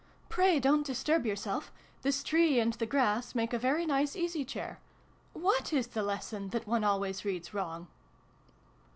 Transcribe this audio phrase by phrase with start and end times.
[0.35, 1.71] "Pray don't disturb yourself.
[2.01, 4.79] This tree and the grass make a very nice easy chair.
[5.33, 7.87] What is the lesson that one always reads wrong